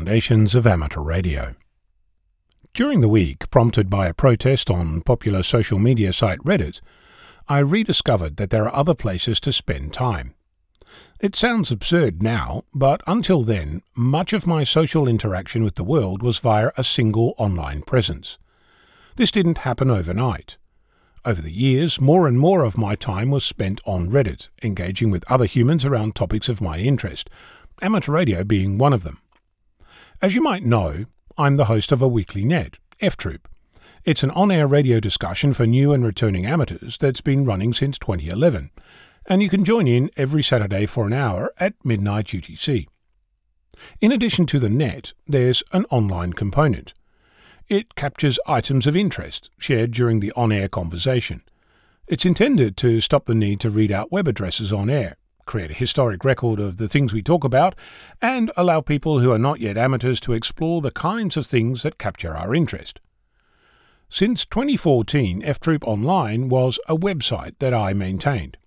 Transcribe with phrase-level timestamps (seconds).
[0.00, 1.54] Foundations of Amateur Radio.
[2.72, 6.80] During the week, prompted by a protest on popular social media site Reddit,
[7.48, 10.34] I rediscovered that there are other places to spend time.
[11.20, 16.22] It sounds absurd now, but until then, much of my social interaction with the world
[16.22, 18.38] was via a single online presence.
[19.16, 20.56] This didn't happen overnight.
[21.26, 25.30] Over the years, more and more of my time was spent on Reddit, engaging with
[25.30, 27.28] other humans around topics of my interest,
[27.82, 29.20] amateur radio being one of them.
[30.22, 31.06] As you might know,
[31.38, 33.48] I'm the host of a weekly net, F Troop.
[34.04, 37.98] It's an on air radio discussion for new and returning amateurs that's been running since
[37.98, 38.70] 2011,
[39.24, 42.86] and you can join in every Saturday for an hour at midnight UTC.
[44.02, 46.92] In addition to the net, there's an online component.
[47.68, 51.44] It captures items of interest shared during the on air conversation.
[52.06, 55.16] It's intended to stop the need to read out web addresses on air,
[55.50, 57.74] create a historic record of the things we talk about,
[58.22, 61.98] and allow people who are not yet amateurs to explore the kinds of things that
[61.98, 63.00] capture our interest.
[64.08, 68.58] Since 2014, F Troop Online was a website that I maintained.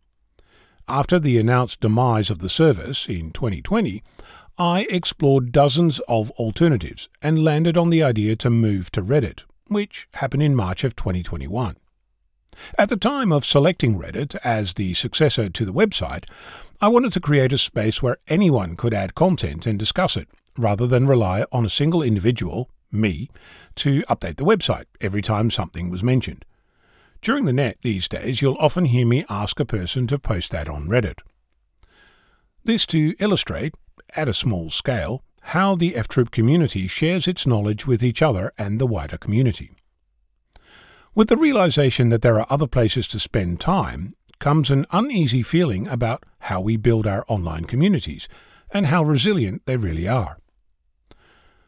[0.86, 4.03] After the announced demise of the service in 2020,
[4.58, 10.09] I explored dozens of alternatives and landed on the idea to move to Reddit, which
[10.16, 11.78] happened in March of 2021.
[12.78, 16.26] At the time of selecting Reddit as the successor to the website,
[16.82, 20.88] I wanted to create a space where anyone could add content and discuss it, rather
[20.88, 23.30] than rely on a single individual, me,
[23.76, 26.46] to update the website every time something was mentioned.
[27.22, 30.68] During the net these days, you'll often hear me ask a person to post that
[30.68, 31.20] on Reddit.
[32.66, 33.76] This to illustrate
[34.16, 38.54] at a small scale, how the F Troop community shares its knowledge with each other
[38.58, 39.72] and the wider community.
[41.16, 45.88] With the realization that there are other places to spend time comes an uneasy feeling
[45.88, 48.28] about how we build our online communities
[48.72, 50.39] and how resilient they really are.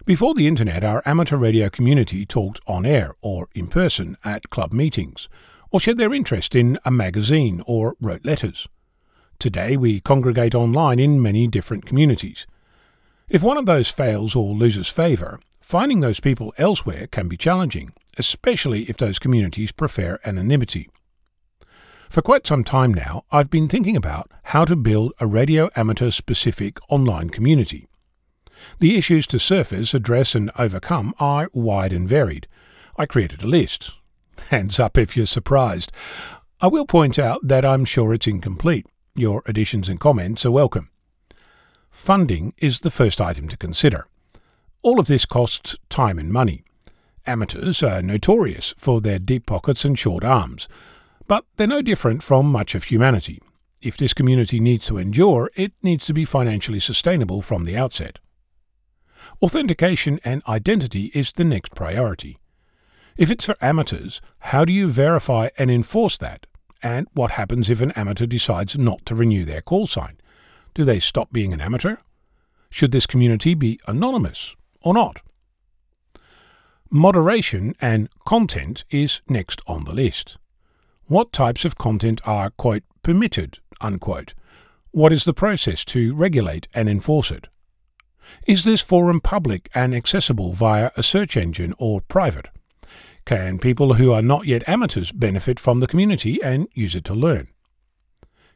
[0.04, 4.74] Before the internet, our amateur radio community talked on air or in person at club
[4.74, 5.30] meetings,
[5.70, 8.68] or shared their interest in a magazine or wrote letters.
[9.38, 12.48] Today we congregate online in many different communities.
[13.30, 17.92] If one of those fails or loses favour, finding those people elsewhere can be challenging,
[18.20, 20.88] especially if those communities prefer anonymity.
[22.08, 26.12] For quite some time now, I've been thinking about how to build a radio amateur
[26.12, 27.88] specific online community.
[28.78, 32.48] The issues to surface, address, and overcome are wide and varied.
[32.96, 33.92] I created a list.
[34.52, 35.92] Hands up if you're surprised.
[36.62, 38.86] I will point out that I'm sure it's incomplete.
[39.16, 40.92] Your additions and comments are welcome.
[41.90, 44.06] Funding is the first item to consider.
[44.86, 46.64] All of this costs time and money.
[47.26, 50.68] Amateurs are notorious for their deep pockets and short arms,
[51.26, 53.42] but they're no different from much of humanity.
[53.82, 58.20] If this community needs to endure, it needs to be financially sustainable from the outset.
[59.42, 62.38] Authentication and identity is the next priority.
[63.18, 66.46] If it's for amateurs, how do you verify and enforce that?
[66.84, 70.18] And what happens if an amateur decides not to renew their call sign?
[70.76, 71.96] Do they stop being an amateur?
[72.70, 75.22] Should this community be anonymous or not?
[76.90, 80.38] Moderation and content is next on the list.
[81.08, 84.34] What types of content are, quote, permitted, unquote?
[84.92, 87.50] What is the process to regulate and enforce it?
[88.48, 92.48] Is this forum public and accessible via a search engine or private?
[93.26, 97.14] Can people who are not yet amateurs benefit from the community and use it to
[97.14, 97.48] learn?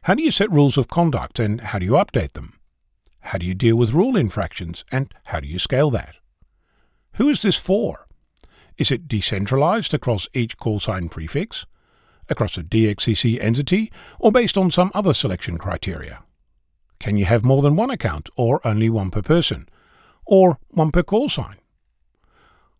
[0.02, 2.58] How do you set rules of conduct and how do you update them?
[3.20, 6.14] How do you deal with rule infractions and how do you scale that?
[7.14, 8.06] Who is this for?
[8.78, 11.66] Is it decentralized across each call sign prefix,
[12.28, 16.20] across a DXCC entity, or based on some other selection criteria?
[16.98, 19.68] Can you have more than one account or only one per person,
[20.24, 21.56] or one per call sign?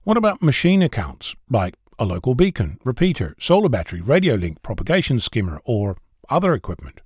[0.05, 5.61] What about machine accounts, like a local beacon, repeater, solar battery, radio link, propagation skimmer,
[5.65, 5.97] or
[6.31, 7.01] other equipment?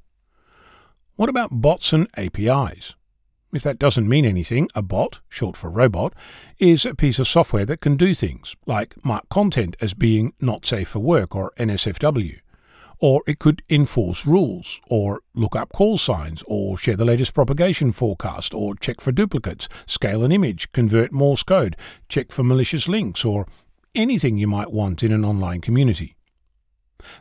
[1.17, 2.95] What about bots and APIs?
[3.55, 6.13] If that doesn't mean anything, a bot, short for robot,
[6.59, 10.67] is a piece of software that can do things, like mark content as being not
[10.67, 12.41] safe for work or NSFW.
[12.99, 17.93] Or it could enforce rules, or look up call signs, or share the latest propagation
[17.93, 21.77] forecast, or check for duplicates, scale an image, convert Morse code,
[22.09, 23.47] check for malicious links, or
[23.95, 26.17] anything you might want in an online community.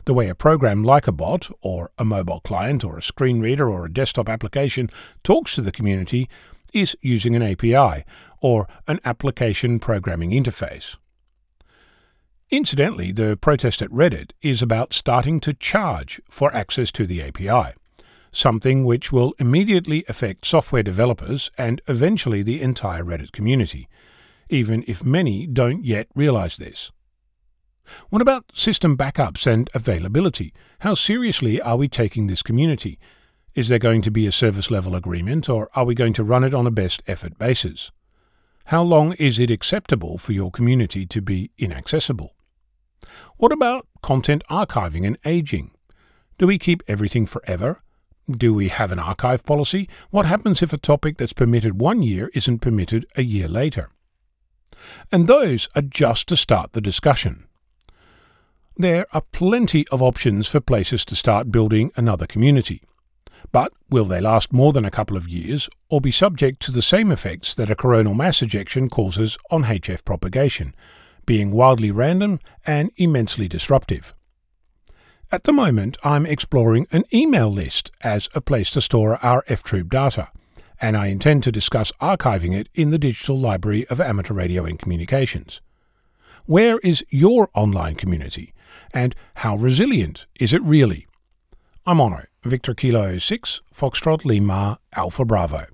[0.04, 3.68] The way a program like a bot, or a mobile client, or a screen reader,
[3.68, 4.90] or a desktop application
[5.22, 6.28] talks to the community
[6.72, 8.04] is using an API,
[8.40, 10.96] or an application programming interface.
[12.50, 17.74] Incidentally, the protest at Reddit is about starting to charge for access to the API.
[18.34, 23.88] something which will immediately affect software developers and eventually the entire Reddit community,
[24.50, 26.90] even if many don't yet realize this.
[28.08, 30.52] What about system backups and availability?
[30.80, 32.98] How seriously are we taking this community?
[33.54, 36.44] Is there going to be a service level agreement, or are we going to run
[36.44, 37.92] it on a best effort basis?
[38.66, 42.34] How long is it acceptable for your community to be inaccessible?
[43.36, 45.72] What about content archiving and aging?
[46.38, 47.82] Do we keep everything forever?
[48.30, 49.88] Do we have an archive policy?
[50.10, 53.90] What happens if a topic that's permitted one year isn't permitted a year later?
[55.12, 57.46] And those are just to start the discussion.
[58.76, 62.82] There are plenty of options for places to start building another community.
[63.52, 66.82] But will they last more than a couple of years or be subject to the
[66.82, 70.74] same effects that a coronal mass ejection causes on HF propagation,
[71.24, 74.12] being wildly random and immensely disruptive?
[75.30, 79.62] At the moment, I'm exploring an email list as a place to store our F
[79.62, 80.32] Troop data,
[80.80, 84.80] and I intend to discuss archiving it in the Digital Library of Amateur Radio and
[84.80, 85.60] Communications.
[86.46, 88.52] Where is your online community?
[88.92, 91.06] And how resilient is it really?
[91.86, 95.66] I'm Onno, Victor Kilo 6, Foxtrot Lima, Alpha Bravo.